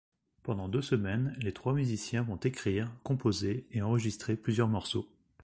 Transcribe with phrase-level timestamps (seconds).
[0.41, 5.07] Pendant deux semaines, les trois musiciens vont écrire, composer et enregistrer plusieurs morceaux.